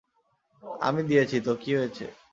আমি 0.81 1.01
দিয়েছি, 1.03 1.37
তো 1.45 1.51
কী 1.61 1.71
হয়েছে। 1.75 2.05